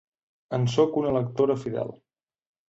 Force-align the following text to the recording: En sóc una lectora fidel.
En 0.57 0.65
sóc 0.75 0.97
una 1.01 1.11
lectora 1.17 1.57
fidel. 1.65 1.93